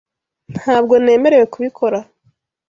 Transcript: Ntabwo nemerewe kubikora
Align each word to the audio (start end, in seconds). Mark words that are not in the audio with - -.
Ntabwo 0.53 0.93
nemerewe 1.03 1.45
kubikora 1.53 1.99